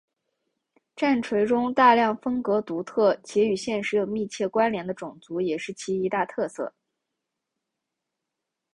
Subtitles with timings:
[0.95, 6.73] 战锤中大量风格独特且与现实有密切关联的种族也是其一大特色。